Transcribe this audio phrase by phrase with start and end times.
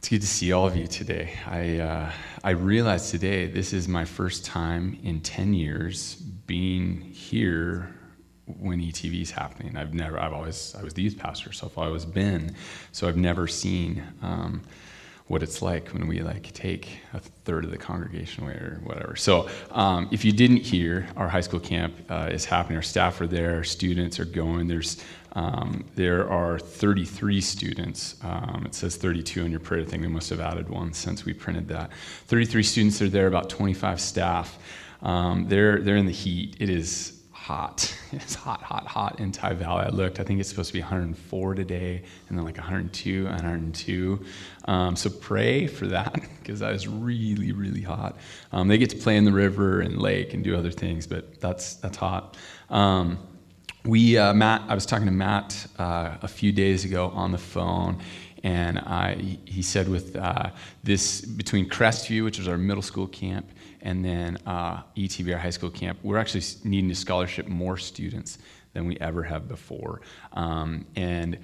[0.00, 1.34] It's good to see all of you today.
[1.46, 2.10] I, uh,
[2.42, 7.94] I realize today this is my first time in 10 years being here
[8.46, 9.76] when ETV is happening.
[9.76, 12.56] I've never, I've always, I was the youth pastor, so I've always been,
[12.92, 14.62] so I've never seen um,
[15.30, 19.14] what it's like when we like take a third of the congregation away or whatever.
[19.14, 22.74] So um, if you didn't hear, our high school camp uh, is happening.
[22.76, 24.66] Our staff are there, students are going.
[24.66, 25.00] There's
[25.34, 28.16] um, there are 33 students.
[28.24, 30.02] Um, it says 32 on your prayer thing.
[30.02, 31.92] They must have added one since we printed that.
[32.26, 34.58] 33 students are there, about 25 staff.
[35.00, 36.56] Um, they're, they're in the heat.
[36.58, 37.96] It is hot.
[38.12, 39.84] It's hot, hot, hot in Tygh Valley.
[39.84, 40.18] I looked.
[40.18, 44.24] I think it's supposed to be 104 today, and then like 102, 102.
[44.64, 48.16] Um, so pray for that because that is really, really hot.
[48.50, 51.40] Um, they get to play in the river and lake and do other things, but
[51.40, 52.36] that's that's hot.
[52.68, 53.16] Um,
[53.84, 57.38] we uh, Matt, I was talking to Matt uh, a few days ago on the
[57.38, 58.00] phone,
[58.42, 60.50] and I, he said with uh,
[60.82, 63.48] this between Crestview, which is our middle school camp,
[63.82, 68.38] and then uh, ETV, our high school camp, we're actually needing to scholarship more students
[68.72, 70.00] than we ever have before,
[70.32, 71.38] um, and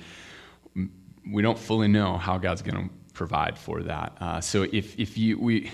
[1.31, 4.17] we don't fully know how God's going to provide for that.
[4.21, 5.71] Uh, so if if you we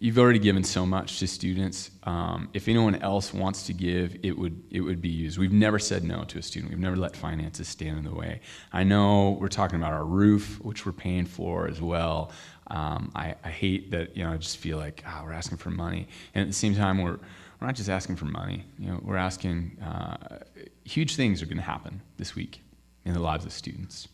[0.00, 1.90] you've already given so much to students.
[2.04, 5.38] Um, if anyone else wants to give, it would it would be used.
[5.38, 6.70] We've never said no to a student.
[6.70, 8.40] We've never let finances stand in the way.
[8.72, 12.30] I know we're talking about our roof, which we're paying for as well.
[12.68, 15.70] Um, I, I, hate that you know I just feel like oh, we're asking for
[15.70, 17.18] money, and at the same time we're
[17.60, 18.64] we're not just asking for money.
[18.78, 20.38] You know, we're asking uh,
[20.84, 22.60] huge things are going to happen this week
[23.04, 24.08] in the lives of students.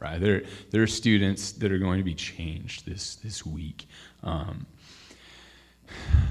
[0.00, 0.18] Right?
[0.18, 3.86] There, there are students that are going to be changed this this week.
[4.22, 4.66] Um,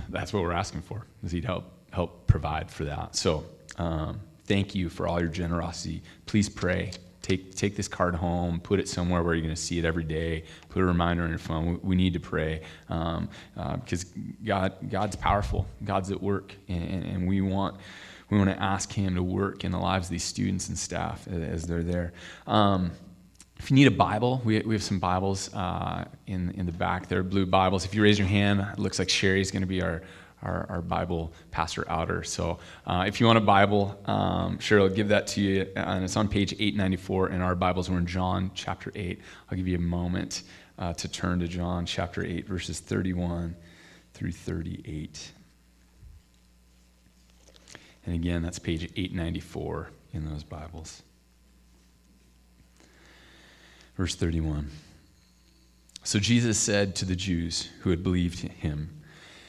[0.10, 3.44] that's what we're asking for is he'd help help provide for that so
[3.78, 8.80] um, thank you for all your generosity please pray take take this card home put
[8.80, 11.40] it somewhere where you're going to see it every day put a reminder on your
[11.40, 11.66] phone.
[11.66, 14.06] We, we need to pray um, uh, because
[14.44, 15.68] god god's powerful.
[15.84, 17.78] God's at work and, and we want
[18.30, 21.28] we want to ask him to work in the lives of these students and staff
[21.28, 22.14] as they're there.
[22.46, 22.92] Um,
[23.60, 27.08] if you need a Bible, we, we have some Bibles uh, in, in the back.
[27.08, 27.86] There, are blue Bibles.
[27.86, 30.02] If you raise your hand, it looks like Sherry's going to be our,
[30.42, 32.24] our, our, Bible pastor outer.
[32.24, 35.68] So uh, if you want a Bible, um, Sherry will give that to you.
[35.76, 37.90] And it's on page 894 in our Bibles.
[37.90, 39.20] We're in John chapter 8.
[39.52, 40.44] I'll give you a moment
[40.78, 43.56] uh, to turn to John chapter 8, verses 31
[44.14, 45.32] through 38.
[48.06, 51.04] And again, that's page 894 in those Bibles.
[53.96, 54.72] Verse 31.
[56.04, 58.99] So Jesus said to the Jews who had believed him,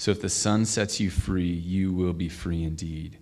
[0.00, 3.18] So if the son sets you free, you will be free indeed.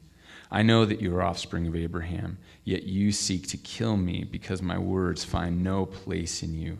[0.48, 4.62] I know that you are offspring of Abraham, yet you seek to kill me because
[4.62, 6.78] my words find no place in you.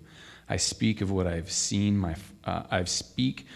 [0.49, 2.15] I speak of what I've seen my
[2.45, 3.49] uh, I speak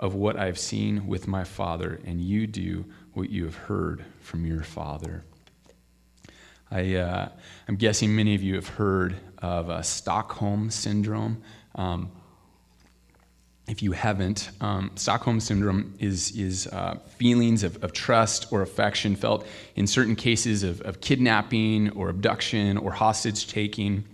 [0.00, 4.44] of what I've seen with my father, and you do what you have heard from
[4.44, 5.22] your father.
[6.72, 7.28] I, uh,
[7.68, 11.40] I'm guessing many of you have heard of uh, Stockholm Syndrome.
[11.76, 12.10] Um,
[13.66, 19.16] if you haven't, um, Stockholm Syndrome is, is uh, feelings of, of, trust or affection
[19.16, 24.04] felt in certain cases of, of kidnapping or abduction or hostage taking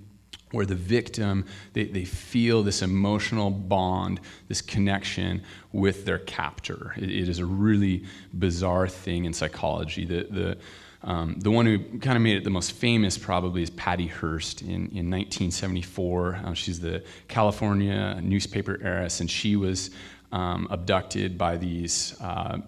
[0.53, 6.93] where the victim they, they feel this emotional bond this connection with their captor.
[6.97, 8.05] It, it is a really
[8.37, 10.05] bizarre thing in psychology.
[10.05, 10.59] The, the,
[11.03, 14.63] um, the one who kind of made it the most famous probably is Patty Hearst
[14.63, 16.41] in, in 1974.
[16.45, 19.91] Um, she's the California newspaper heiress, and she was
[20.33, 22.59] um, abducted by these uh,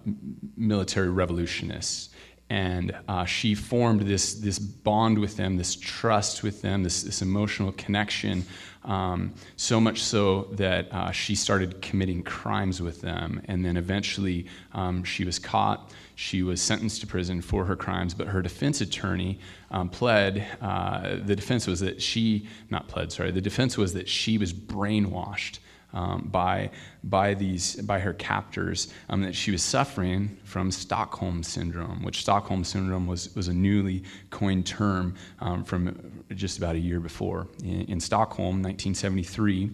[0.57, 2.09] military revolutionists.
[2.49, 7.23] And uh, she formed this, this bond with them, this trust with them, this, this
[7.23, 8.45] emotional connection,
[8.85, 13.41] um, so much so that uh, she started committing crimes with them.
[13.47, 18.15] And then eventually um, she was caught she was sentenced to prison for her crimes,
[18.15, 19.41] but her defense attorney
[19.73, 20.47] um, pled.
[20.61, 24.53] Uh, the defense was that she, not pled, sorry, the defense was that she was
[24.53, 25.59] brainwashed
[25.93, 26.71] um, by,
[27.03, 32.63] by, these, by her captors, um, that she was suffering from Stockholm Syndrome, which Stockholm
[32.63, 37.49] Syndrome was, was a newly coined term um, from just about a year before.
[37.65, 39.73] In, in Stockholm, 1973,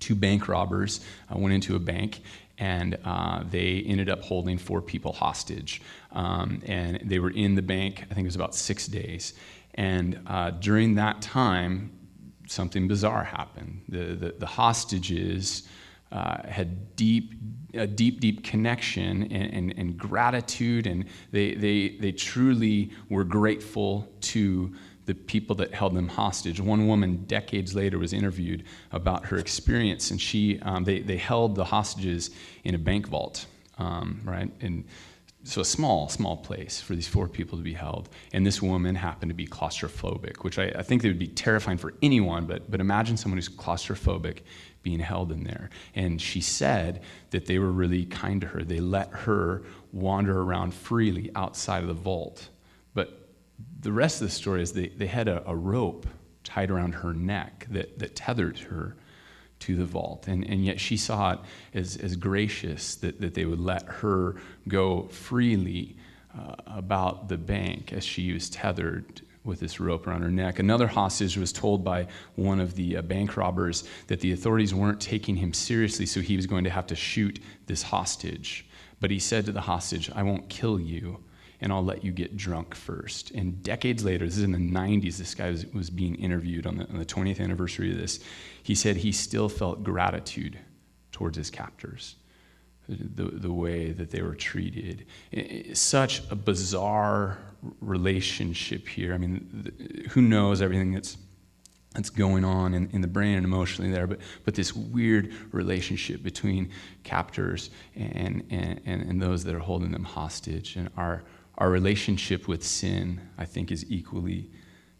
[0.00, 2.22] two bank robbers uh, went into a bank
[2.58, 5.82] and uh, they ended up holding four people hostage.
[6.12, 9.34] Um, and they were in the bank, I think it was about six days.
[9.74, 11.92] And uh, during that time,
[12.46, 13.82] something bizarre happened.
[13.88, 15.68] The, the, the hostages
[16.12, 17.34] uh, had deep,
[17.74, 24.08] a deep, deep connection and, and, and, gratitude, and they, they, they truly were grateful
[24.20, 24.72] to
[25.06, 26.60] the people that held them hostage.
[26.60, 31.54] One woman, decades later, was interviewed about her experience, and she, um, they, they held
[31.54, 32.30] the hostages
[32.64, 33.46] in a bank vault,
[33.78, 34.50] um, right?
[34.60, 34.84] And
[35.44, 38.08] so a small, small place for these four people to be held.
[38.32, 41.78] And this woman happened to be claustrophobic, which I, I think they would be terrifying
[41.78, 44.40] for anyone, but, but imagine someone who's claustrophobic
[44.82, 45.70] being held in there.
[45.94, 48.64] And she said that they were really kind to her.
[48.64, 49.62] They let her
[49.92, 52.48] wander around freely outside of the vault.
[53.80, 56.06] The rest of the story is they, they had a, a rope
[56.44, 58.96] tied around her neck that, that tethered her
[59.60, 60.28] to the vault.
[60.28, 61.38] And, and yet she saw it
[61.74, 64.36] as, as gracious that, that they would let her
[64.68, 65.96] go freely
[66.38, 70.58] uh, about the bank as she was tethered with this rope around her neck.
[70.58, 75.00] Another hostage was told by one of the uh, bank robbers that the authorities weren't
[75.00, 78.66] taking him seriously, so he was going to have to shoot this hostage.
[79.00, 81.22] But he said to the hostage, I won't kill you
[81.66, 83.32] and I'll let you get drunk first.
[83.32, 86.76] And decades later, this is in the 90s, this guy was, was being interviewed on
[86.76, 88.20] the, on the 20th anniversary of this.
[88.62, 90.60] He said he still felt gratitude
[91.10, 92.14] towards his captors,
[92.88, 95.06] the, the way that they were treated.
[95.72, 97.38] Such a bizarre
[97.80, 99.12] relationship here.
[99.12, 101.16] I mean, who knows everything that's
[101.94, 106.22] that's going on in, in the brain and emotionally there, but, but this weird relationship
[106.22, 106.70] between
[107.04, 110.76] captors and, and, and, those that are holding them hostage.
[110.76, 111.22] And our,
[111.58, 114.50] our relationship with sin, I think, is equally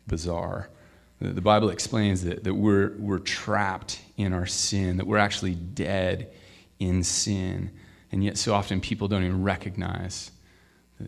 [0.07, 0.71] bizarre.
[1.21, 6.33] The Bible explains that, that we're, we're trapped in our sin, that we're actually dead
[6.79, 7.71] in sin.
[8.13, 10.31] And yet, so often, people don't even recognize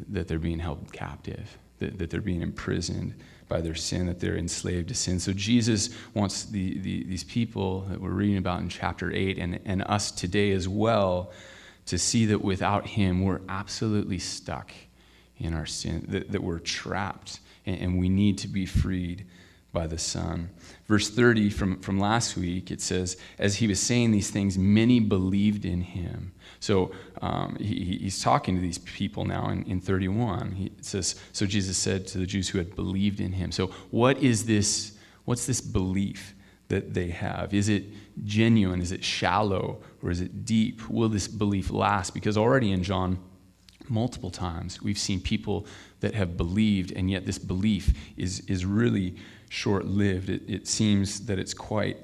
[0.08, 3.14] that they're being held captive, that, that they're being imprisoned
[3.48, 5.20] by their sin, that they're enslaved to sin.
[5.20, 9.60] So, Jesus wants the, the, these people that we're reading about in chapter 8 and,
[9.66, 11.32] and us today as well
[11.86, 14.72] to see that without Him, we're absolutely stuck
[15.38, 19.26] in our sin, that, that we're trapped and, and we need to be freed
[19.72, 20.50] by the Son.
[20.86, 24.98] Verse 30 from, from last week, it says, As he was saying these things, many
[24.98, 26.32] believed in him.
[26.60, 26.90] So
[27.20, 30.52] um, he, he's talking to these people now in, in 31.
[30.52, 33.52] He, says, So Jesus said to the Jews who had believed in him.
[33.52, 34.94] So, what is this?
[35.24, 36.34] What's this belief
[36.68, 37.52] that they have?
[37.52, 37.84] Is it
[38.24, 38.80] genuine?
[38.80, 39.82] Is it shallow?
[40.02, 40.88] Or is it deep?
[40.88, 42.14] Will this belief last?
[42.14, 43.18] Because already in John
[43.90, 44.82] multiple times.
[44.82, 45.66] We've seen people
[46.00, 49.16] that have believed, and yet this belief is, is really
[49.48, 50.28] short lived.
[50.28, 51.98] It, it seems that it's quite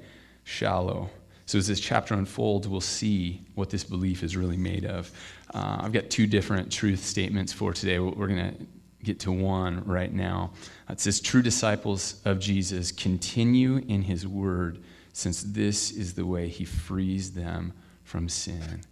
[0.44, 1.10] shallow.
[1.46, 5.10] So, as this chapter unfolds, we'll see what this belief is really made of.
[5.52, 7.98] Uh, I've got two different truth statements for today.
[7.98, 8.66] We're going to
[9.02, 10.52] get to one right now.
[10.88, 14.82] It says, True disciples of Jesus continue in his word,
[15.12, 18.82] since this is the way he frees them from sin.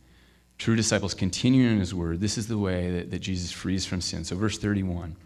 [0.62, 2.20] True disciples continue in his word.
[2.20, 4.23] This is the way that, that Jesus frees from sin.
[4.23, 5.17] So, verse 31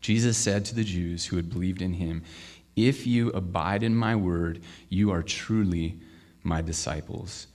[0.00, 2.22] Jesus said to the Jews who had believed in him,
[2.76, 5.98] If you abide in my word, you are truly
[6.44, 7.48] my disciples.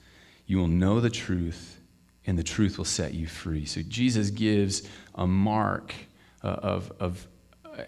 [0.44, 1.80] You will know the truth,
[2.26, 3.64] and the truth will set you free.
[3.64, 5.94] So, Jesus gives a mark
[6.44, 7.26] uh, of, of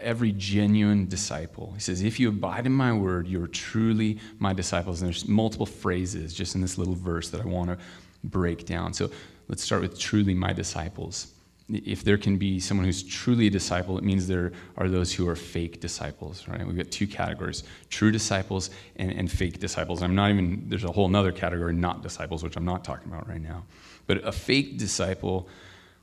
[0.01, 1.73] every genuine disciple.
[1.75, 5.03] He says, If you abide in my word, you are truly my disciples.
[5.03, 7.79] And there's multiple phrases just in this little verse that I want to
[8.25, 8.93] break down.
[8.93, 9.11] So
[9.49, 11.33] let's start with truly my disciples.
[11.69, 15.29] If there can be someone who's truly a disciple, it means there are those who
[15.29, 16.67] are fake disciples, right?
[16.67, 20.03] We've got two categories true disciples and, and fake disciples.
[20.03, 23.29] I'm not even, there's a whole other category, not disciples, which I'm not talking about
[23.29, 23.65] right now.
[24.07, 25.49] But a fake disciple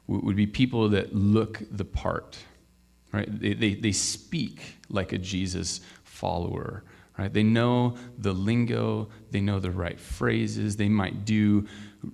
[0.08, 2.38] would be people that look the part,
[3.12, 3.28] right?
[3.40, 6.84] They, they, they speak like a Jesus follower,
[7.20, 7.34] right?
[7.34, 11.68] They know the lingo, they know the right phrases, they might do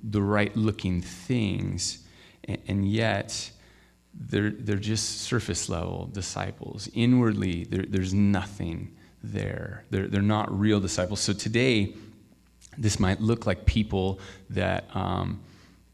[0.04, 2.00] the right looking things,
[2.46, 3.52] and, and yet
[4.14, 6.90] they're, they're just surface level disciples.
[6.94, 9.84] Inwardly, there's nothing there.
[9.92, 11.20] They're, they're not real disciples.
[11.20, 11.94] So today,
[12.78, 14.20] this might look like people
[14.50, 15.42] that, um,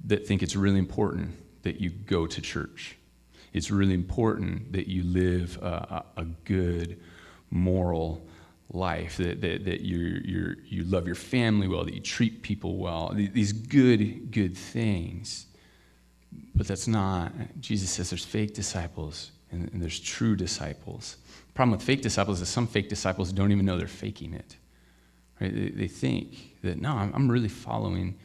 [0.05, 2.95] that think it's really important that you go to church.
[3.51, 6.99] It's really important that you live a, a good,
[7.49, 8.25] moral
[8.73, 12.77] life, that, that, that you you you love your family well, that you treat people
[12.77, 15.47] well, these good, good things.
[16.55, 21.17] But that's not, Jesus says there's fake disciples and, and there's true disciples.
[21.47, 24.55] The problem with fake disciples is some fake disciples don't even know they're faking it.
[25.39, 25.53] Right?
[25.53, 28.17] They, they think that, no, I'm, I'm really following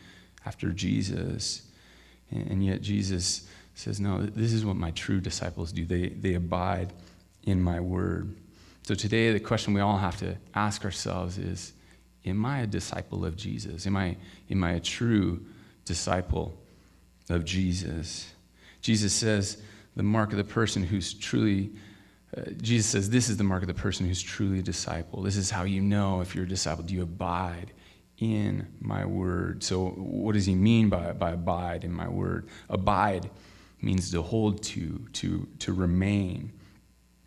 [0.45, 1.63] after Jesus.
[2.31, 5.85] And yet Jesus says, No, this is what my true disciples do.
[5.85, 6.93] They, they abide
[7.45, 8.37] in my word.
[8.87, 11.73] So today, the question we all have to ask ourselves is
[12.25, 13.87] Am I a disciple of Jesus?
[13.87, 14.17] Am I,
[14.51, 15.45] am I a true
[15.85, 16.57] disciple
[17.29, 18.33] of Jesus?
[18.81, 19.61] Jesus says,
[19.97, 21.73] The mark of the person who's truly
[22.37, 25.23] uh, Jesus says, This is the mark of the person who's truly a disciple.
[25.23, 26.85] This is how you know if you're a disciple.
[26.85, 27.73] Do you abide
[28.19, 29.65] in my word?
[29.65, 32.49] So, what does he mean by, by abide in my word?
[32.69, 33.31] Abide
[33.81, 36.53] means to hold to, to, to remain.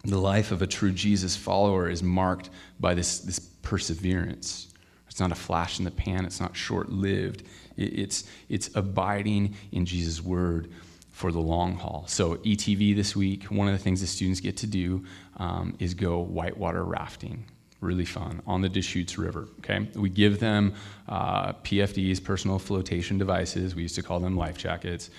[0.04, 4.74] The life of a true Jesus follower is marked by this, this perseverance.
[5.10, 7.44] It's not a flash in the pan, it's not short lived.
[7.76, 10.70] It's, it's abiding in Jesus' word
[11.12, 12.06] for the long haul.
[12.08, 15.04] So, ETV this week, one of the things the students get to do
[15.38, 17.44] um, is go whitewater rafting.
[17.82, 19.48] Really fun on the Deschutes River.
[19.60, 20.74] Okay, we give them
[21.08, 23.76] uh, PFDs, personal flotation devices.
[23.76, 25.10] We used to call them life jackets.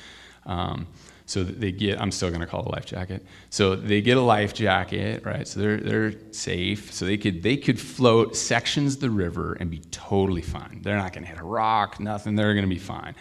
[0.47, 0.87] Um,
[1.31, 3.25] so they get, I'm still going to call it a life jacket.
[3.51, 5.47] So they get a life jacket, right?
[5.47, 6.93] So they're, they're safe.
[6.93, 10.81] So they could, they could float sections of the river and be totally fine.
[10.83, 12.35] They're not going to hit a rock, nothing.
[12.35, 13.15] They're going to be fine.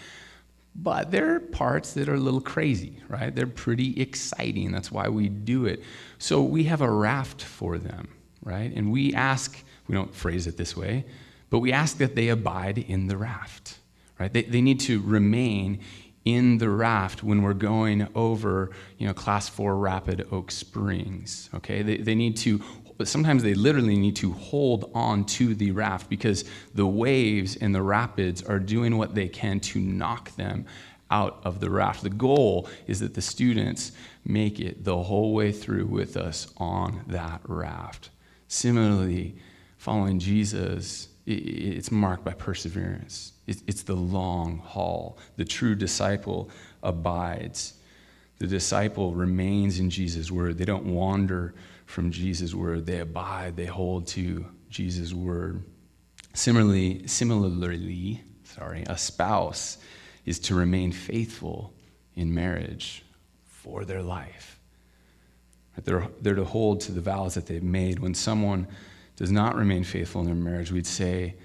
[0.73, 3.33] But there are parts that are a little crazy, right?
[3.33, 4.71] They're pretty exciting.
[4.71, 5.83] That's why we do it.
[6.17, 8.07] So we have a raft for them,
[8.41, 8.73] right?
[8.75, 11.05] And we ask, we don't phrase it this way,
[11.51, 13.77] but we ask that they abide in the raft,
[14.19, 14.33] right?
[14.33, 15.81] They, they need to remain
[16.25, 21.81] in the raft when we're going over, you know, class four Rapid Oak Springs, okay?
[21.81, 22.61] They, they need to
[23.05, 27.81] sometimes they literally need to hold on to the raft because the waves and the
[27.81, 30.65] rapids are doing what they can to knock them
[31.11, 32.03] out of the raft.
[32.03, 33.91] The goal is that the students
[34.25, 38.09] make it the whole way through with us on that raft.
[38.47, 39.35] Similarly,
[39.77, 43.33] following Jesus, it's marked by perseverance.
[43.67, 45.17] It's the long haul.
[45.35, 46.49] The true disciple
[46.83, 47.73] abides.
[48.37, 50.57] The disciple remains in Jesus' word.
[50.57, 52.85] They don't wander from Jesus' word.
[52.85, 55.63] They abide, they hold to Jesus' word.
[56.33, 59.79] Similarly, similarly, sorry, a spouse
[60.25, 61.73] is to remain faithful
[62.15, 63.03] in marriage
[63.45, 64.59] for their life.
[65.83, 67.99] They're, they're to hold to the vows that they've made.
[67.99, 68.67] When someone
[69.15, 71.35] does not remain faithful in their marriage, we'd say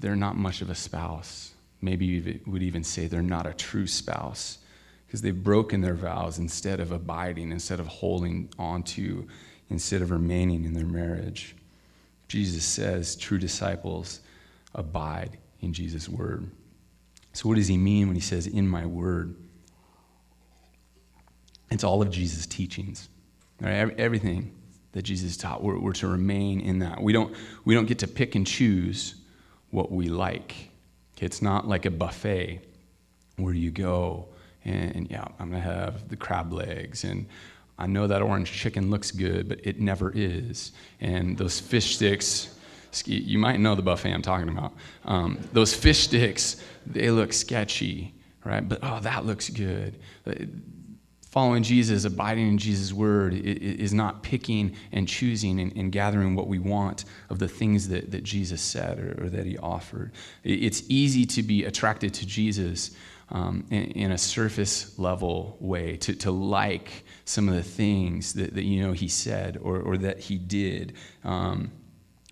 [0.00, 1.52] they're not much of a spouse.
[1.80, 4.58] Maybe we would even say they're not a true spouse
[5.06, 9.26] because they've broken their vows instead of abiding, instead of holding on to
[9.70, 11.56] instead of remaining in their marriage.
[12.28, 14.20] Jesus says true disciples
[14.74, 16.50] abide in Jesus' word.
[17.32, 19.34] So, what does he mean when he says, in my word?
[21.70, 23.08] It's all of Jesus' teachings.
[23.60, 23.94] Right?
[23.98, 24.56] Everything
[24.92, 27.00] that Jesus taught, we're, we're, to remain in that.
[27.00, 29.14] We don't, we don't get to pick and choose
[29.70, 30.54] what we like.
[31.18, 32.60] It's not like a buffet
[33.36, 34.26] where you go
[34.64, 37.26] and, and yeah, I'm going to have the crab legs and
[37.78, 40.72] I know that orange chicken looks good, but it never is.
[41.00, 42.54] And those fish sticks,
[43.06, 44.74] you might know the buffet I'm talking about.
[45.06, 48.12] Um, those fish sticks, they look sketchy,
[48.44, 48.68] right?
[48.68, 49.98] But oh, that looks good.
[51.30, 56.58] Following Jesus, abiding in Jesus' word, is not picking and choosing and, gathering what we
[56.58, 60.10] want of the things that, that Jesus said or, that he offered.
[60.42, 62.90] It's easy to be attracted to Jesus
[63.30, 68.54] um, in, in, a surface level way, to, to like some of the things that,
[68.54, 70.94] that you know he said or, or that he did.
[71.22, 71.70] Um,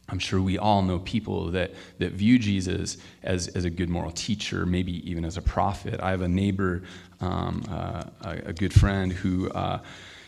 [0.09, 4.11] I'm sure we all know people that, that view Jesus as, as a good moral
[4.11, 6.00] teacher, maybe even as a prophet.
[6.00, 6.83] I have a neighbor,
[7.21, 9.81] um, uh, a, a, good friend, who uh,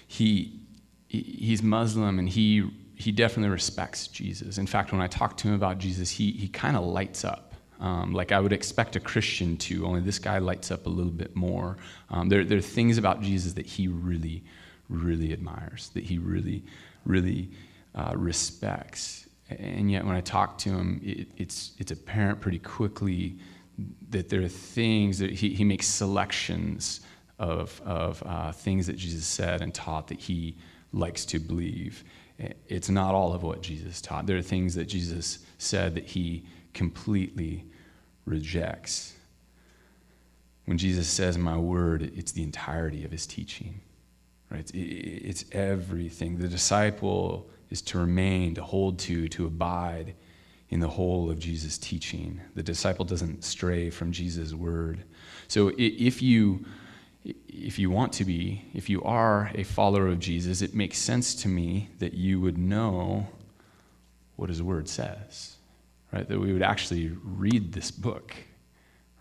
[0.07, 0.61] he,
[1.09, 4.59] he's Muslim and he, he definitely respects Jesus.
[4.59, 7.51] In fact, when I talk to him about Jesus, he, he kind of lights up
[7.81, 11.13] um, like I would expect a Christian to, only this guy lights up a little
[11.13, 11.79] bit more.
[12.11, 14.45] Um, there, there are things about Jesus that he really,
[14.89, 16.63] really admires, that he really,
[17.07, 17.51] really
[17.95, 19.27] uh, respects.
[19.59, 23.37] And yet, when I talk to him, it, it's, it's apparent pretty quickly
[24.11, 27.01] that there are things that he, he makes selections
[27.39, 30.57] of, of uh, things that Jesus said and taught that he
[30.93, 32.05] likes to believe.
[32.69, 34.27] It's not all of what Jesus taught.
[34.27, 37.65] There are things that Jesus said that he completely
[38.25, 39.15] rejects.
[40.67, 43.81] When Jesus says, My word, it's the entirety of his teaching.
[44.51, 44.61] Right?
[44.61, 46.39] It's, it's everything.
[46.39, 50.15] The disciple is to remain, to hold to, to abide
[50.69, 52.41] in the whole of Jesus' teaching.
[52.55, 55.05] The disciple doesn't stray from Jesus' word.
[55.49, 56.65] So if you
[57.23, 61.35] if you want to be, if you are a follower of Jesus, it makes sense
[61.35, 63.27] to me that you would know
[64.37, 65.59] what his word says
[66.13, 66.29] right?
[66.29, 68.35] That we would actually read this book,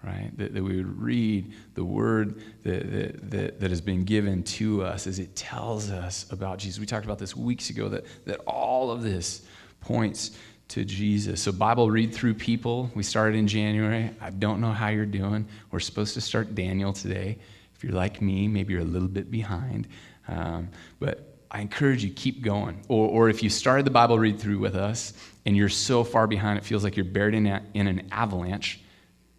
[0.04, 0.32] right?
[0.38, 4.84] That, that we would read the word that, that, that, that has been given to
[4.84, 6.80] us as it tells us about Jesus.
[6.80, 9.42] We talked about this weeks ago that, that all of this
[9.82, 10.32] points
[10.70, 11.42] to Jesus.
[11.42, 14.12] So, Bible read through people, we started in January.
[14.22, 15.48] I don't know how you're doing.
[15.72, 17.40] We're supposed to start Daniel today.
[17.76, 19.88] If you're like me, maybe you're a little bit behind.
[20.28, 22.84] Um, but I encourage you, keep going.
[22.88, 25.14] Or, or if you started the Bible read through with us
[25.46, 28.82] and you're so far behind, it feels like you're buried in, a, in an avalanche,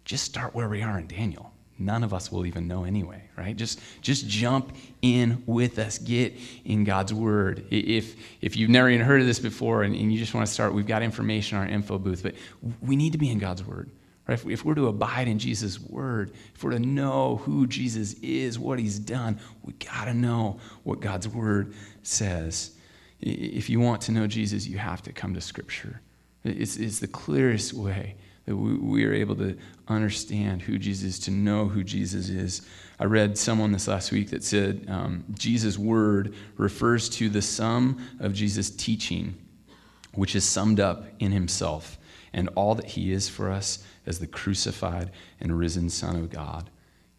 [0.05, 1.51] just start where we are in Daniel.
[1.81, 3.57] None of us will even know anyway, right?
[3.57, 5.97] Just, just jump in with us.
[5.97, 7.65] Get in God's Word.
[7.71, 10.53] If, if you've never even heard of this before and, and you just want to
[10.53, 12.35] start, we've got information on our info booth, but
[12.81, 13.89] we need to be in God's Word.
[14.27, 14.39] Right?
[14.45, 18.77] If, we're to abide in Jesus' Word, if we're to know who Jesus is, what
[18.77, 22.75] He's done, we got to know what God's Word says.
[23.21, 25.99] If you want to know Jesus, you have to come to Scripture.
[26.43, 28.15] It's, it's the clearest way
[28.51, 32.61] that we, are able to understand who Jesus is, to know who Jesus is.
[32.99, 38.05] I read someone this last week that said um, Jesus' word refers to the sum
[38.19, 39.37] of Jesus' teaching,
[40.13, 41.97] which is summed up in himself
[42.33, 46.69] and all that he is for us as the crucified and risen Son of God.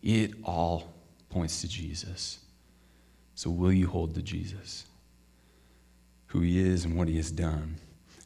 [0.02, 0.92] It all
[1.30, 2.40] points to Jesus.
[3.34, 4.84] So, will you hold to Jesus,
[6.26, 7.76] who he is and what he has done?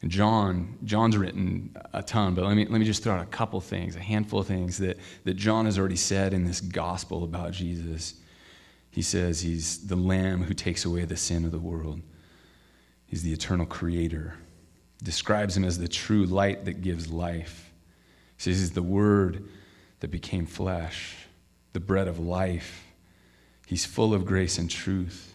[0.05, 3.59] John, John's written a ton, but let me, let me just throw out a couple
[3.59, 7.51] things, a handful of things that, that John has already said in this gospel about
[7.51, 8.13] Jesus.
[8.91, 12.01] He says he's the Lamb who takes away the sin of the world.
[13.07, 14.35] He's the eternal creator.
[15.03, 17.71] Describes him as the true light that gives life.
[18.37, 19.49] He says he's the Word
[19.99, 21.15] that became flesh,
[21.73, 22.85] the bread of life.
[23.65, 25.33] He's full of grace and truth.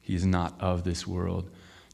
[0.00, 1.50] He is not of this world.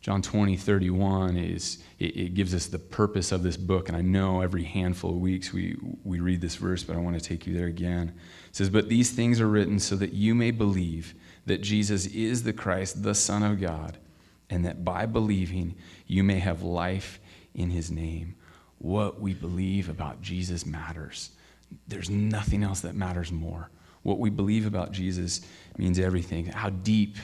[0.09, 3.91] John 20, 31 is, it, it, gives us the purpose of this book.
[3.91, 7.21] And I know every handful of weeks we, we read this verse, but I want
[7.21, 8.15] to take you there again.
[8.49, 12.43] It says, But these things are written so that you may believe that Jesus is
[12.43, 13.99] the Christ, the Son of God,
[14.49, 15.75] and that by believing
[16.07, 17.21] you may have life
[17.55, 18.35] in his name.
[18.79, 21.33] What we believe about Jesus matters.
[21.87, 23.69] There's nothing else that matters more.
[24.05, 25.43] What we believe about Jesus
[25.77, 26.47] means everything.
[26.47, 27.19] How deep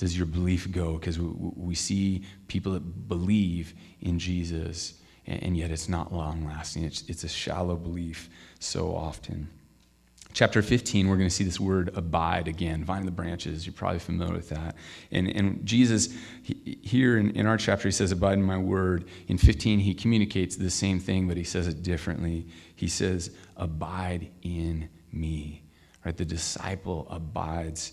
[0.00, 0.94] does your belief go?
[0.94, 4.94] Because we, we, see people that believe in Jesus,
[5.26, 6.84] and, yet it's not long lasting.
[6.84, 9.50] It's, it's a shallow belief so often.
[10.32, 13.66] Chapter 15, we're going to see this word abide again, vine the branches.
[13.66, 14.74] You're probably familiar with that.
[15.10, 19.04] And, and Jesus, he, here in, in our chapter, he says, Abide in my word.
[19.28, 22.46] In 15, he communicates the same thing, but he says it differently.
[22.74, 25.62] He says, Abide in me.
[26.06, 26.16] Right?
[26.16, 27.92] The disciple abides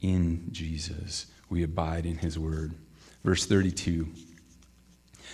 [0.00, 2.72] in Jesus we abide in his word.
[3.22, 4.08] Verse 32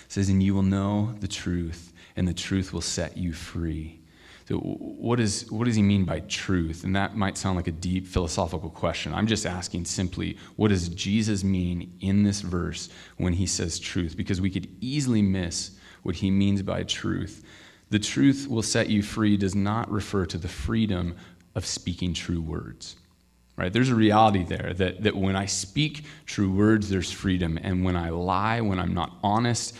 [0.09, 4.01] says, And you will know the truth, and the truth will set you free.
[4.49, 6.83] So, what, is, what does he mean by truth?
[6.85, 9.15] And that might sound like a deep philosophical question.
[9.15, 14.17] I'm just asking simply, what does Jesus mean in this verse when he says truth?
[14.17, 17.45] Because we could easily miss what he means by truth.
[17.91, 21.17] The truth will set you free does not refer to the freedom
[21.55, 22.97] of speaking true words
[23.59, 23.73] right?
[23.73, 27.59] There's a reality there that, that when I speak true words, there's freedom.
[27.61, 29.75] And when I lie, when I'm not honest,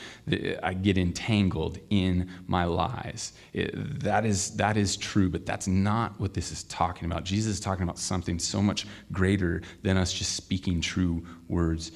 [0.65, 3.35] I get entangled in my lies.
[3.53, 7.23] It, that, is, that is true, but that's not what this is talking about.
[7.23, 11.93] Jesus is talking about something so much greater than us just speaking true words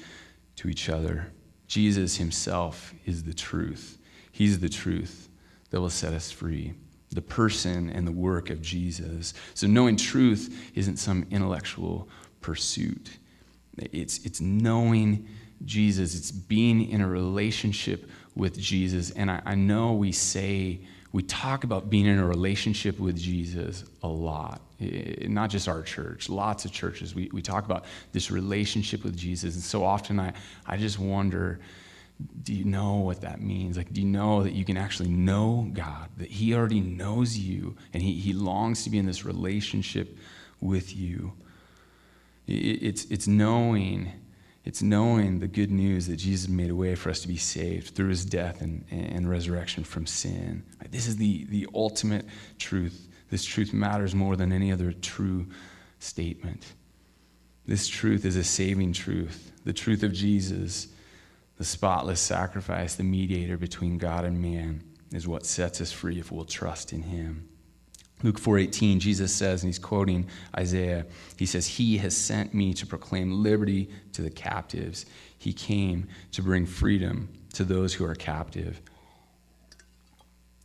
[0.55, 1.33] to each other.
[1.67, 3.97] Jesus himself is the truth.
[4.31, 5.27] He's the truth
[5.69, 6.75] that will set us free
[7.13, 9.33] the person and the work of Jesus.
[9.53, 12.09] So knowing truth isn't some intellectual
[12.41, 13.09] pursuit.
[13.77, 15.27] It's, it's knowing
[15.65, 16.15] Jesus.
[16.15, 19.11] It's being in a relationship with Jesus.
[19.11, 23.85] And I, I know we say, we talk about being in a relationship with Jesus
[24.01, 24.61] a lot.
[24.79, 27.13] It, not just our church, lots of churches.
[27.13, 29.53] We, we talk about this relationship with Jesus.
[29.53, 30.33] And so often I,
[30.65, 31.59] I just wonder
[32.43, 33.77] do you know what that means?
[33.77, 37.75] Like, do you know that you can actually know God, that He already knows you,
[37.93, 40.17] and He, he longs to be in this relationship
[40.59, 41.33] with you?
[42.47, 44.11] It's, it's knowing.
[44.65, 47.95] It's knowing the good news that Jesus made a way for us to be saved
[47.95, 50.63] through his death and, and resurrection from sin.
[50.89, 52.25] This is the, the ultimate
[52.59, 53.09] truth.
[53.29, 55.47] This truth matters more than any other true
[55.99, 56.65] statement.
[57.65, 59.51] This truth is a saving truth.
[59.65, 60.87] The truth of Jesus
[61.57, 66.31] the spotless sacrifice, the mediator between God and man, is what sets us free if
[66.31, 67.47] we'll trust in him.
[68.23, 72.87] Luke 4:18 Jesus says and he's quoting Isaiah he says he has sent me to
[72.87, 75.05] proclaim liberty to the captives
[75.37, 78.81] he came to bring freedom to those who are captive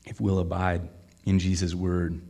[0.07, 0.89] if we'll abide
[1.25, 2.21] in Jesus word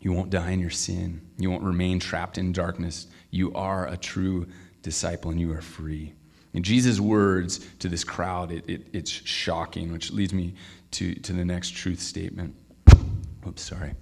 [0.00, 1.20] You won't die in your sin.
[1.38, 3.06] You won't remain trapped in darkness.
[3.30, 4.46] You are a true
[4.82, 6.14] disciple and you are free.
[6.54, 10.54] And Jesus' words to this crowd, it, it, it's shocking, which leads me
[10.92, 12.54] to, to the next truth statement.
[13.46, 13.94] Oops, sorry.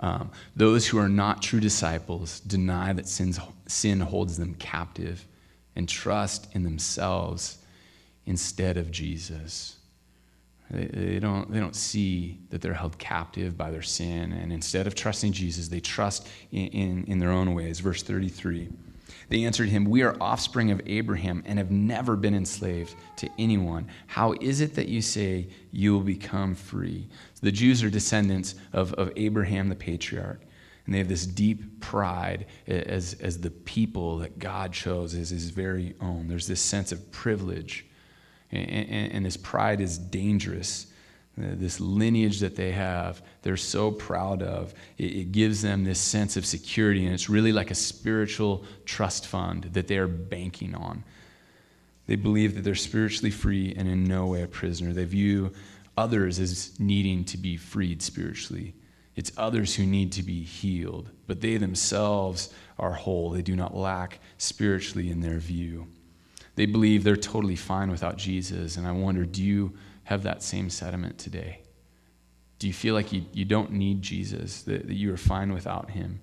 [0.00, 5.24] Um, those who are not true disciples deny that sin's, sin holds them captive
[5.74, 7.58] and trust in themselves
[8.26, 9.76] instead of Jesus.
[10.70, 14.86] They, they, don't, they don't see that they're held captive by their sin, and instead
[14.86, 17.80] of trusting Jesus, they trust in, in, in their own ways.
[17.80, 18.68] Verse 33
[19.28, 23.88] They answered him, We are offspring of Abraham and have never been enslaved to anyone.
[24.06, 27.08] How is it that you say you will become free?
[27.34, 30.40] So the Jews are descendants of, of Abraham the patriarch.
[30.86, 35.50] And they have this deep pride as, as the people that God chose as his
[35.50, 36.28] very own.
[36.28, 37.84] There's this sense of privilege
[38.50, 40.86] and, and, and this pride is dangerous.
[41.38, 44.74] This lineage that they have, they're so proud of.
[44.96, 49.26] It, it gives them this sense of security, and it's really like a spiritual trust
[49.26, 51.04] fund that they are banking on.
[52.06, 54.92] They believe that they're spiritually free and in no way a prisoner.
[54.92, 55.52] They view
[55.96, 58.74] others as needing to be freed spiritually.
[59.14, 63.30] It's others who need to be healed, but they themselves are whole.
[63.30, 65.88] They do not lack spiritually in their view.
[66.54, 68.76] They believe they're totally fine without Jesus.
[68.76, 69.74] And I wonder do you
[70.08, 71.60] have that same sentiment today?
[72.58, 75.90] Do you feel like you, you don't need Jesus, that, that you are fine without
[75.90, 76.22] him?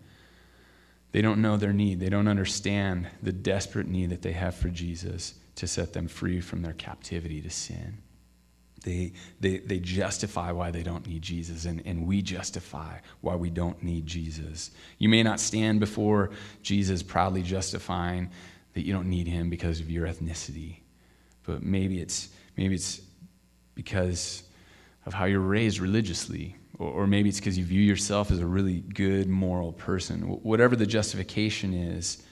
[1.11, 1.99] They don't know their need.
[1.99, 6.41] They don't understand the desperate need that they have for Jesus to set them free
[6.41, 7.99] from their captivity to sin.
[8.83, 13.51] They, they, they justify why they don't need Jesus, and, and we justify why we
[13.51, 14.71] don't need Jesus.
[14.97, 16.31] You may not stand before
[16.63, 18.31] Jesus proudly justifying
[18.73, 20.77] that you don't need him because of your ethnicity.
[21.43, 23.01] But maybe it's, maybe it's
[23.75, 24.43] because
[25.05, 28.81] of how you're raised religiously, or, maybe it's because you view yourself as a really
[28.81, 30.21] good moral person.
[30.21, 32.23] Whatever the justification is,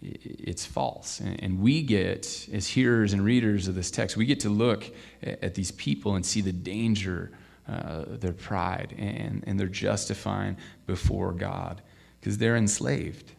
[0.00, 1.20] it's false.
[1.20, 4.84] And we get, as hearers and readers of this text, we get to look
[5.22, 7.32] at these people and see the danger,
[7.68, 10.56] uh, their pride, and, and they're justifying
[10.86, 11.82] before God
[12.20, 13.32] because they're enslaved.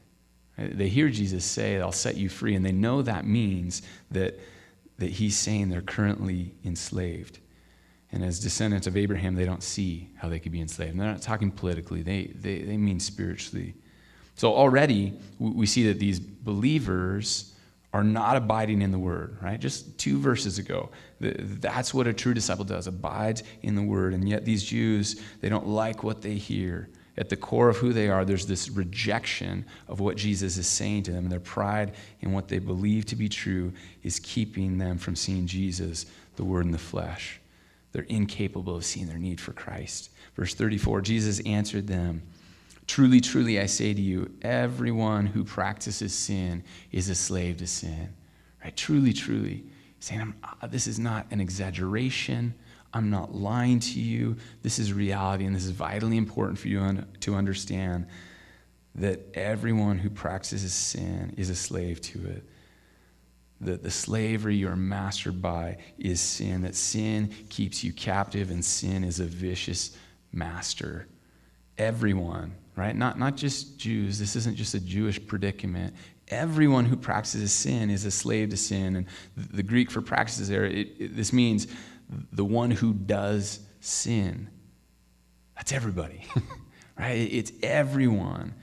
[0.58, 4.38] They hear Jesus say, I'll set you free, and they know that means that,
[4.98, 7.40] that he's saying they're currently enslaved.
[8.12, 10.92] And as descendants of Abraham, they don't see how they could be enslaved.
[10.92, 13.76] And they're not talking politically, they, they, they mean spiritually.
[14.36, 17.54] So already we see that these believers
[17.92, 19.60] are not abiding in the word, right?
[19.60, 20.90] Just two verses ago.
[21.20, 24.14] That's what a true disciple does, abides in the word.
[24.14, 27.92] And yet these Jews, they don't like what they hear at the core of who
[27.92, 31.26] they are, there's this rejection of what Jesus is saying to them.
[31.26, 35.46] And their pride in what they believe to be true is keeping them from seeing
[35.46, 36.06] Jesus,
[36.38, 37.39] the Word in the flesh.
[37.92, 40.12] They're incapable of seeing their need for Christ.
[40.36, 42.22] Verse 34 Jesus answered them
[42.90, 48.16] Truly, truly, I say to you, everyone who practices sin is a slave to sin.
[48.64, 48.76] Right?
[48.76, 49.64] Truly, truly.
[50.00, 52.56] Saying, uh, this is not an exaggeration.
[52.92, 54.38] I'm not lying to you.
[54.64, 58.08] This is reality, and this is vitally important for you to understand
[58.96, 62.44] that everyone who practices sin is a slave to it.
[63.62, 69.04] That the slavery you're mastered by is sin, that sin keeps you captive, and sin
[69.04, 69.98] is a vicious
[70.32, 71.08] master.
[71.78, 72.96] Everyone, right?
[72.96, 75.94] Not, not just Jews, this isn't just a Jewish predicament.
[76.30, 78.96] Everyone who practices sin is a slave to sin.
[78.96, 81.68] And the Greek for practices there, it, it, this means
[82.32, 84.50] the one who does sin.
[85.56, 86.26] That's everybody,
[86.98, 87.28] right?
[87.32, 88.54] It's everyone.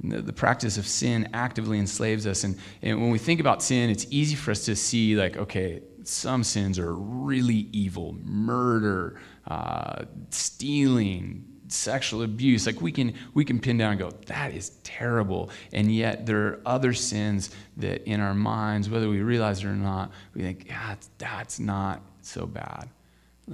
[0.00, 2.44] The, practice of sin actively enslaves us.
[2.44, 5.82] And, and when we think about sin, it's easy for us to see, like, okay,
[6.04, 13.60] some sins are really evil murder, uh, stealing, sexual abuse like we can we can
[13.60, 18.20] pin down and go that is terrible and yet there are other sins that in
[18.20, 22.88] our minds whether we realize it or not we think yeah that's not so bad.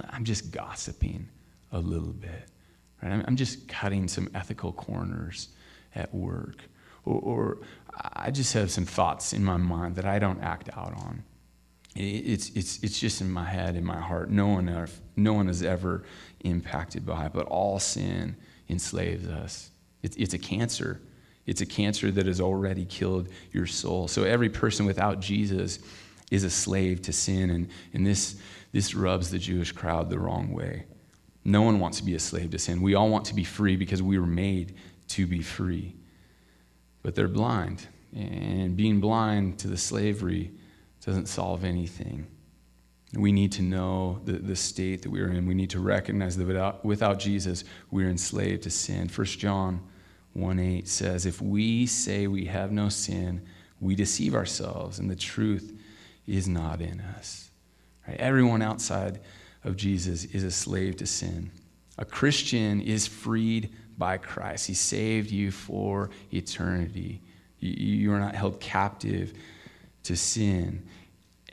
[0.09, 1.27] I'm just gossiping
[1.71, 2.45] a little bit.
[3.01, 3.23] Right?
[3.25, 5.49] I'm just cutting some ethical corners
[5.95, 6.57] at work.
[7.05, 7.57] Or, or
[7.97, 11.23] I just have some thoughts in my mind that I don't act out on.
[11.95, 14.29] It's, it's, it's just in my head, in my heart.
[14.29, 16.03] No one, ever, no one is ever
[16.41, 18.35] impacted by it, but all sin
[18.69, 19.69] enslaves us.
[20.03, 20.99] It's, it's a cancer.
[21.45, 24.09] It's a cancer that has already killed your soul.
[24.09, 25.79] So every person without Jesus
[26.31, 27.49] is a slave to sin.
[27.49, 28.35] And, and this,
[28.73, 30.85] this rubs the Jewish crowd the wrong way.
[31.45, 32.81] No one wants to be a slave to sin.
[32.81, 34.75] We all want to be free because we were made
[35.09, 35.95] to be free.
[37.01, 37.87] But they're blind.
[38.13, 40.51] And being blind to the slavery
[41.05, 42.27] doesn't solve anything.
[43.13, 45.45] We need to know the, the state that we're in.
[45.45, 49.09] We need to recognize that without, without Jesus, we're enslaved to sin.
[49.13, 49.81] 1 John
[50.33, 53.45] 1 8 says, If we say we have no sin,
[53.79, 55.79] we deceive ourselves, and the truth
[56.27, 57.49] is not in us.
[58.07, 58.17] Right?
[58.17, 59.21] Everyone outside
[59.63, 61.51] of Jesus is a slave to sin.
[61.97, 64.67] A Christian is freed by Christ.
[64.67, 67.21] He saved you for eternity.
[67.59, 69.33] You are not held captive
[70.03, 70.85] to sin.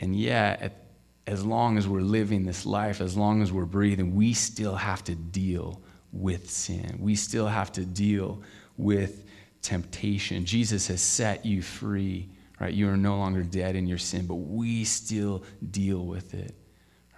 [0.00, 0.86] And yet,
[1.26, 5.04] as long as we're living this life, as long as we're breathing, we still have
[5.04, 5.80] to deal
[6.12, 6.98] with sin.
[6.98, 8.42] We still have to deal
[8.76, 9.24] with
[9.62, 10.44] temptation.
[10.44, 12.28] Jesus has set you free,
[12.58, 12.74] right?
[12.74, 16.54] You are no longer dead in your sin, but we still deal with it,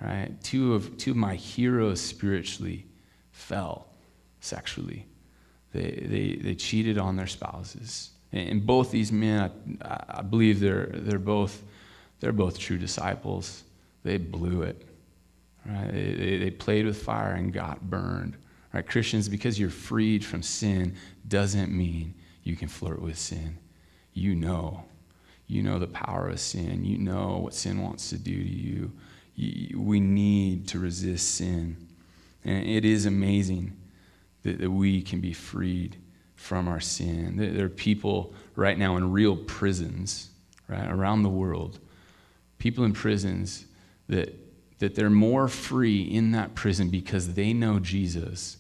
[0.00, 0.30] right?
[0.42, 2.86] Two of, two of my heroes spiritually
[3.34, 3.88] fell
[4.40, 5.06] sexually.
[5.72, 8.10] They, they, they cheated on their spouses.
[8.32, 11.62] And both these men, I, I believe they're, they're, both,
[12.20, 13.64] they're both true disciples.
[14.04, 14.86] They blew it.
[15.66, 15.92] Right?
[15.92, 18.36] They, they, played with fire and got burned.
[18.72, 18.86] Right?
[18.86, 23.58] Christians, because you're freed from sin doesn't mean you can flirt with sin.
[24.12, 24.84] You know.
[25.46, 26.84] You know the power of sin.
[26.84, 28.92] You know what sin wants to do to you.
[29.34, 31.83] you we need to resist sin.
[32.44, 33.76] And it is amazing
[34.42, 35.96] that, that we can be freed
[36.36, 37.36] from our sin.
[37.36, 40.30] There are people right now in real prisons,
[40.68, 41.78] right, around the world.
[42.58, 43.66] People in prisons
[44.08, 44.34] that,
[44.78, 48.58] that they're more free in that prison because they know Jesus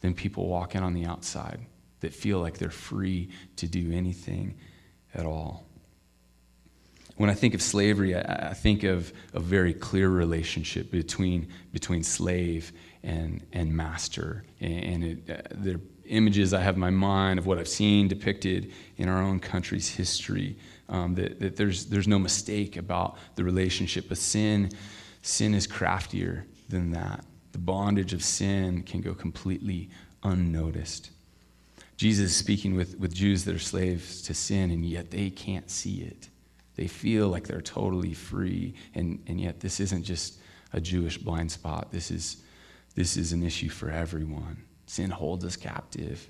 [0.00, 1.60] than people walking on the outside
[2.00, 4.54] that feel like they're free to do anything
[5.14, 5.64] at all.
[7.16, 12.02] When I think of slavery, I, I think of a very clear relationship between, between
[12.02, 12.72] slave
[13.04, 14.44] and, and master.
[14.60, 19.08] And uh, the images I have in my mind of what I've seen depicted in
[19.08, 20.56] our own country's history,
[20.88, 24.08] um, that, that there's, there's no mistake about the relationship.
[24.08, 24.70] But sin,
[25.22, 27.24] sin is craftier than that.
[27.52, 29.90] The bondage of sin can go completely
[30.22, 31.10] unnoticed.
[31.96, 35.70] Jesus is speaking with, with Jews that are slaves to sin, and yet they can't
[35.70, 36.28] see it.
[36.74, 40.40] They feel like they're totally free, and, and yet this isn't just
[40.72, 41.92] a Jewish blind spot.
[41.92, 42.42] This is,
[42.94, 44.62] this is an issue for everyone.
[44.86, 46.28] Sin holds us captive.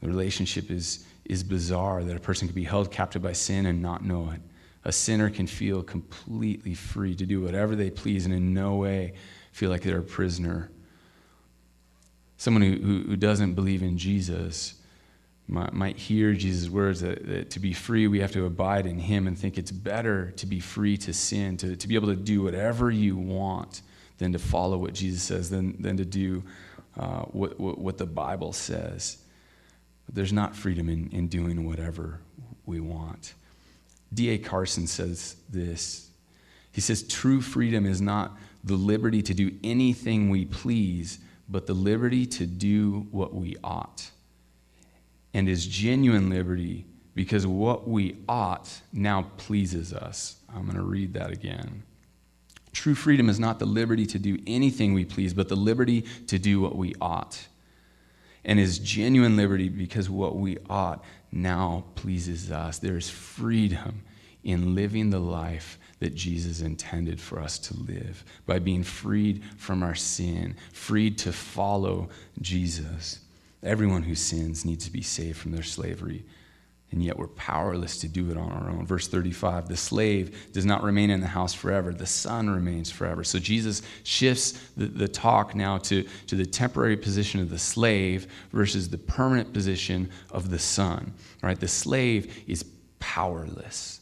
[0.00, 3.80] The relationship is, is bizarre that a person can be held captive by sin and
[3.80, 4.40] not know it.
[4.84, 9.14] A sinner can feel completely free to do whatever they please and in no way
[9.52, 10.70] feel like they're a prisoner
[12.36, 14.74] Someone who, who, doesn't believe in Jesus
[15.46, 18.98] might, might hear Jesus' words that, that, to be free, we have to abide in
[18.98, 22.16] Him and think it's better to be free to sin, to, to be able to
[22.16, 23.82] do whatever you want
[24.18, 26.42] than to follow what Jesus says, than, than to do
[26.98, 29.18] uh, what, what, what, the Bible says.
[30.06, 32.20] But there's not freedom in, in doing whatever
[32.66, 33.34] we want.
[34.12, 34.38] D.A.
[34.38, 36.08] Carson says this.
[36.70, 41.74] He says, True freedom is not the liberty to do anything we please, but the
[41.74, 44.10] liberty to do what we ought.
[45.32, 50.36] And is genuine liberty because what we ought now pleases us.
[50.54, 51.82] I'm going to read that again.
[52.74, 56.38] True freedom is not the liberty to do anything we please, but the liberty to
[56.38, 57.46] do what we ought.
[58.44, 62.78] And is genuine liberty because what we ought now pleases us.
[62.78, 64.02] There is freedom
[64.42, 69.82] in living the life that Jesus intended for us to live by being freed from
[69.82, 72.10] our sin, freed to follow
[72.42, 73.20] Jesus.
[73.62, 76.24] Everyone who sins needs to be saved from their slavery,
[76.94, 78.86] and yet we're powerless to do it on our own.
[78.86, 83.24] Verse 35 the slave does not remain in the house forever, the son remains forever.
[83.24, 88.28] So Jesus shifts the, the talk now to, to the temporary position of the slave
[88.52, 91.12] versus the permanent position of the son.
[91.42, 91.58] Right?
[91.58, 92.64] The slave is
[93.00, 94.00] powerless.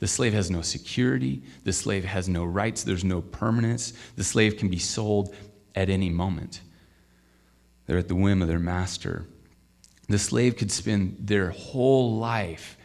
[0.00, 1.42] The slave has no security.
[1.64, 2.84] The slave has no rights.
[2.84, 3.94] There's no permanence.
[4.16, 5.34] The slave can be sold
[5.74, 6.60] at any moment.
[7.86, 9.26] They're at the whim of their master.
[10.08, 12.76] The slave could spend their whole life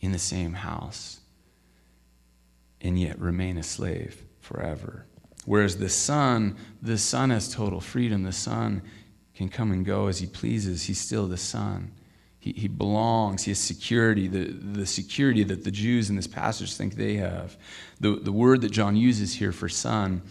[0.00, 1.20] in the same house
[2.80, 5.06] and yet remain a slave forever.
[5.44, 8.22] Whereas the son, the son has total freedom.
[8.22, 8.82] The son
[9.34, 10.84] can come and go as he pleases.
[10.84, 11.92] He's still the son.
[12.38, 13.44] He, he belongs.
[13.44, 17.56] He has security, the, the security that the Jews in this passage think they have.
[18.00, 20.22] The, the word that John uses here for son,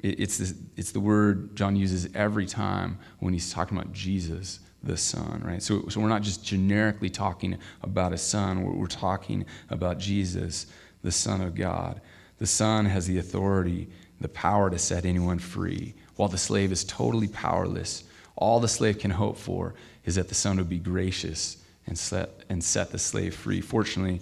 [0.00, 4.96] it, it's, it's the word John uses every time when he's talking about Jesus, the
[4.96, 5.62] Son, right?
[5.62, 10.66] So, so we're not just generically talking about a son, we're, we're talking about Jesus,
[11.02, 12.00] the Son of God.
[12.38, 13.88] The Son has the authority,
[14.20, 18.04] the power to set anyone free, while the slave is totally powerless.
[18.36, 22.44] All the slave can hope for is that the Son would be gracious and set,
[22.48, 23.60] and set the slave free.
[23.60, 24.20] Fortunately,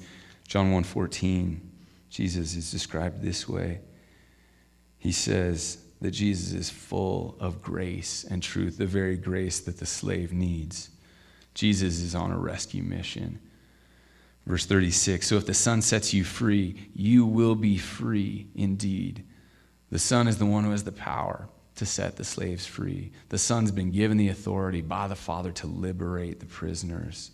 [0.48, 1.60] John 1:14,
[2.10, 3.80] Jesus is described this way.
[4.98, 9.86] He says that Jesus is full of grace and truth, the very grace that the
[9.86, 10.90] slave needs.
[11.54, 13.40] Jesus is on a rescue mission.
[14.46, 19.24] Verse 36 So if the Son sets you free, you will be free indeed.
[19.90, 23.12] The Son is the one who has the power to set the slaves free.
[23.28, 27.30] The Son's been given the authority by the Father to liberate the prisoners.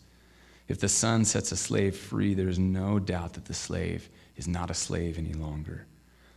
[0.68, 4.48] If the Son sets a slave free, there is no doubt that the slave is
[4.48, 5.86] not a slave any longer.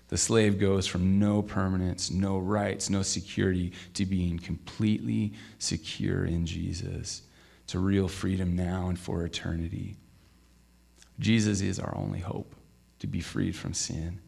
[0.09, 6.45] The slave goes from no permanence, no rights, no security to being completely secure in
[6.45, 7.23] Jesus,
[7.67, 9.97] to real freedom now and for eternity.
[11.19, 12.55] Jesus is our only hope
[12.99, 14.19] to be freed from sin.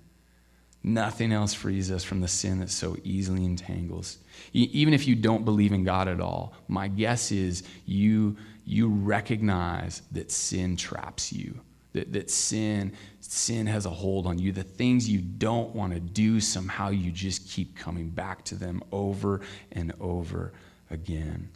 [0.83, 4.17] Nothing else frees us from the sin that so easily entangles.
[4.53, 10.01] Even if you don't believe in God at all, my guess is you, you recognize
[10.11, 11.59] that sin traps you
[11.99, 14.51] that, that sin, sin has a hold on you.
[14.51, 18.81] The things you don't want to do, somehow you just keep coming back to them
[18.91, 19.41] over
[19.73, 20.53] and over
[20.89, 21.49] again.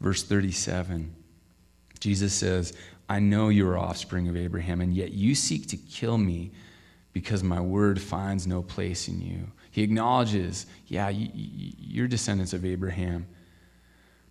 [0.00, 1.14] Verse 37,
[2.00, 2.72] Jesus says,
[3.08, 6.52] I know you are offspring of Abraham, and yet you seek to kill me
[7.12, 9.50] because my word finds no place in you.
[9.70, 13.26] He acknowledges, yeah, you're descendants of Abraham.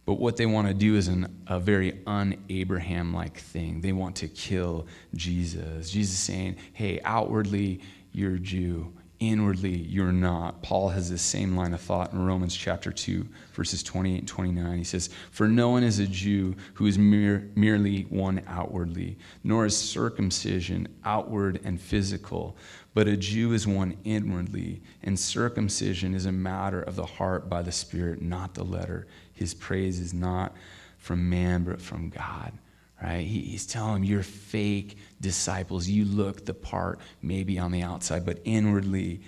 [0.05, 3.81] But what they want to do is an, a very un Abraham like thing.
[3.81, 5.89] They want to kill Jesus.
[5.89, 8.93] Jesus saying, hey, outwardly, you're a Jew.
[9.19, 10.61] Inwardly, you're not.
[10.61, 14.77] Paul has this same line of thought in Romans chapter 2, verses 28 and 29.
[14.77, 19.65] He says, For no one is a Jew who is mere, merely one outwardly, nor
[19.65, 22.57] is circumcision outward and physical,
[22.93, 27.61] but a Jew is one inwardly, and circumcision is a matter of the heart by
[27.61, 30.55] the Spirit, not the letter his praise is not
[30.97, 32.53] from man, but from God.
[33.01, 33.25] Right?
[33.25, 35.87] He, he's telling them, You're fake disciples.
[35.87, 39.21] You look the part maybe on the outside, but inwardly,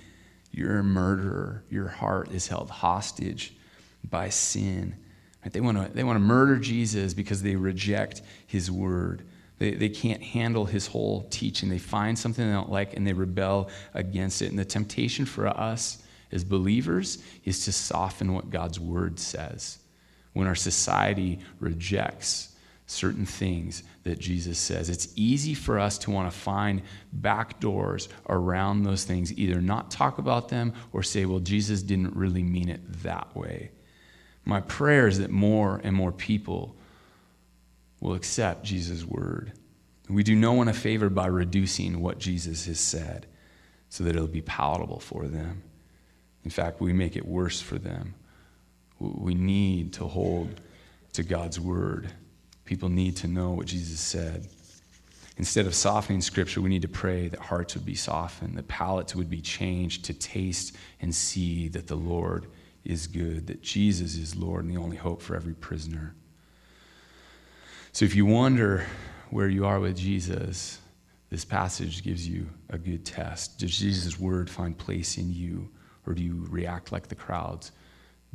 [0.51, 1.63] you're a murderer.
[1.69, 3.53] Your heart is held hostage
[4.09, 4.95] by sin.
[5.43, 5.51] Right?
[5.51, 9.23] They want to they want to murder Jesus because they reject his word.
[9.57, 11.69] They, they can't handle his whole teaching.
[11.69, 14.49] They find something they don't like and they rebel against it.
[14.49, 19.79] And the temptation for us as believers is to soften what God's word says
[20.35, 22.55] when our society rejects
[22.87, 24.89] certain things that Jesus says.
[24.89, 26.81] It's easy for us to want to find
[27.13, 32.15] back doors around those things, either not talk about them or say, well, Jesus didn't
[32.15, 33.71] really mean it that way.
[34.43, 36.75] My prayer is that more and more people
[38.01, 39.53] will accept Jesus' word.
[40.09, 43.25] We do no one a favor by reducing what Jesus has said
[43.87, 45.63] so that it'll be palatable for them.
[46.43, 48.15] In fact, we make it worse for them
[49.15, 50.61] we need to hold
[51.13, 52.09] to God's word.
[52.65, 54.47] People need to know what Jesus said.
[55.37, 59.15] Instead of softening scripture, we need to pray that hearts would be softened, that palates
[59.15, 62.47] would be changed to taste and see that the Lord
[62.85, 66.15] is good, that Jesus is Lord and the only hope for every prisoner.
[67.91, 68.85] So if you wonder
[69.29, 70.79] where you are with Jesus,
[71.29, 73.59] this passage gives you a good test.
[73.59, 75.69] Does Jesus' word find place in you,
[76.05, 77.71] or do you react like the crowds?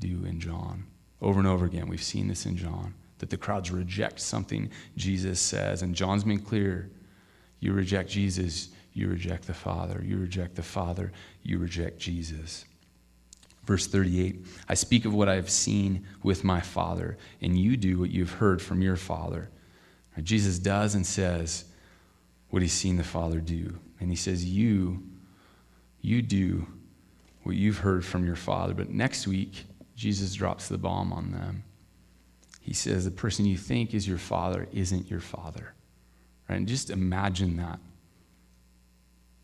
[0.00, 0.84] Do in John.
[1.20, 5.38] Over and over again, we've seen this in John that the crowds reject something Jesus
[5.38, 5.82] says.
[5.82, 6.90] And John's been clear
[7.60, 10.02] you reject Jesus, you reject the Father.
[10.04, 12.64] You reject the Father, you reject Jesus.
[13.64, 17.98] Verse 38 I speak of what I have seen with my Father, and you do
[17.98, 19.50] what you've heard from your Father.
[20.22, 21.64] Jesus does and says
[22.50, 23.78] what he's seen the Father do.
[24.00, 25.02] And he says, You,
[26.00, 26.66] you do
[27.42, 28.74] what you've heard from your Father.
[28.74, 29.64] But next week,
[30.00, 31.62] Jesus drops the bomb on them.
[32.62, 35.74] He says, The person you think is your father isn't your father.
[36.48, 36.56] Right?
[36.56, 37.78] And just imagine that.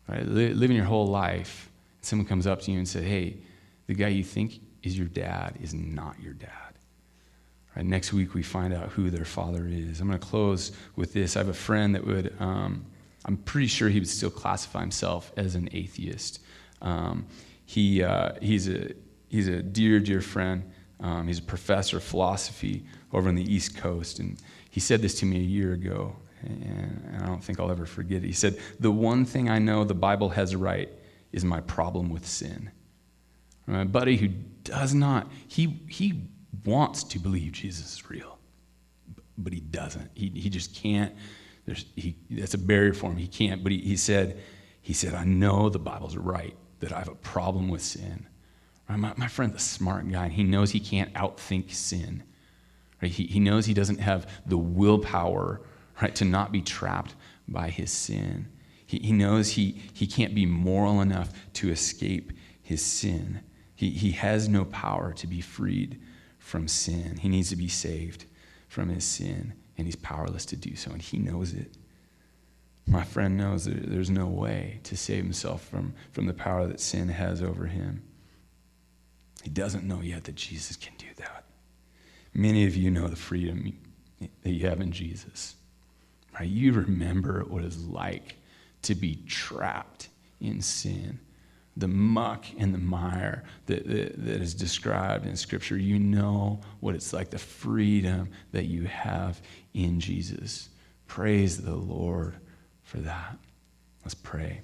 [0.09, 0.25] Right?
[0.25, 1.69] Living your whole life,
[2.01, 3.37] someone comes up to you and says, Hey,
[3.85, 6.49] the guy you think is your dad is not your dad.
[7.75, 7.85] Right?
[7.85, 10.01] Next week, we find out who their father is.
[10.01, 11.35] I'm going to close with this.
[11.35, 12.83] I have a friend that would, um,
[13.25, 16.39] I'm pretty sure he would still classify himself as an atheist.
[16.81, 17.27] Um,
[17.67, 18.93] he, uh, he's a
[19.27, 20.71] he's a dear, dear friend.
[20.99, 24.19] Um, he's a professor of philosophy over on the East Coast.
[24.19, 24.37] And
[24.69, 28.23] he said this to me a year ago, and I don't think I'll ever forget
[28.23, 28.27] it.
[28.27, 30.89] He said, The one thing I know the Bible has right
[31.31, 32.71] is my problem with sin.
[33.67, 34.29] My buddy who
[34.63, 36.29] does not, he, he
[36.65, 38.39] wants to believe Jesus is real,
[39.37, 40.09] but he doesn't.
[40.15, 41.13] He, he just can't.
[41.65, 43.17] There's, he, that's a barrier for him.
[43.17, 43.61] He can't.
[43.61, 44.39] But he, he, said,
[44.81, 48.25] he said, I know the Bible's right, that I have a problem with sin.
[48.89, 52.23] My, my friend's a smart guy, and he knows he can't outthink sin.
[53.01, 53.11] Right?
[53.11, 55.61] He, he knows he doesn't have the willpower
[56.01, 57.15] right, to not be trapped
[57.47, 58.47] by his sin.
[58.85, 62.31] He, he knows he, he can't be moral enough to escape
[62.61, 63.41] his sin.
[63.75, 65.99] He, he has no power to be freed
[66.39, 67.17] from sin.
[67.17, 68.25] He needs to be saved
[68.67, 69.53] from his sin.
[69.77, 71.77] and he's powerless to do so, and he knows it.
[72.87, 76.79] My friend knows that there's no way to save himself from, from the power that
[76.79, 78.01] sin has over him.
[79.43, 81.45] He doesn't know yet that Jesus can do that.
[82.33, 83.77] Many of you know the freedom
[84.43, 85.55] that you have in Jesus.
[86.33, 86.49] Right?
[86.49, 88.37] You remember what it's like
[88.83, 90.09] to be trapped
[90.39, 91.19] in sin
[91.77, 95.77] the muck and the mire that, that, that, is described in Scripture.
[95.77, 99.39] You know what it's like, the freedom that you have
[99.75, 100.69] in Jesus.
[101.05, 102.35] Praise the Lord
[102.81, 103.37] for that.
[104.03, 104.61] Let's pray.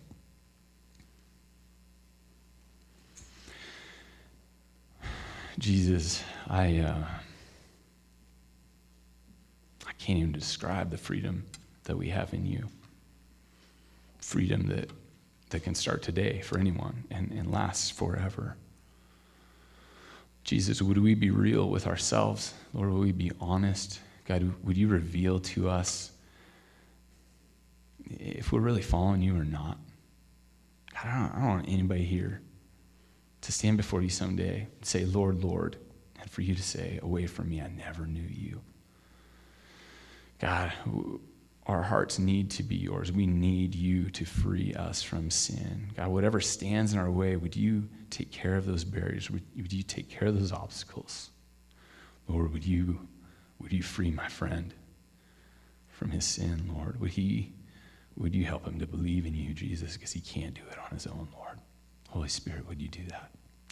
[5.63, 7.05] Jesus, I, uh,
[9.87, 11.45] I can't even describe the freedom
[11.85, 12.67] that we have in you.
[14.19, 14.89] Freedom that
[15.51, 18.57] that can start today for anyone and, and lasts forever.
[20.43, 22.53] Jesus, would we be real with ourselves?
[22.73, 24.01] Lord, would we be honest?
[24.25, 26.11] God, would you reveal to us
[28.09, 29.77] if we're really following you or not?
[30.93, 32.41] God, I don't, I don't want anybody here
[33.43, 35.77] to stand before you someday and say, Lord, Lord,
[36.19, 38.61] and for you to say, Away from me, I never knew you.
[40.39, 40.73] God,
[41.65, 43.11] our hearts need to be yours.
[43.11, 45.91] We need you to free us from sin.
[45.95, 49.29] God, whatever stands in our way, would you take care of those barriers?
[49.31, 51.29] Would, would you take care of those obstacles?
[52.27, 53.07] Lord, would you,
[53.61, 54.73] would you free my friend
[55.89, 56.99] from his sin, Lord?
[56.99, 57.53] Would he
[58.15, 60.91] would you help him to believe in you, Jesus, because he can't do it on
[60.91, 61.57] his own, Lord?
[62.09, 63.31] Holy Spirit, would you do that?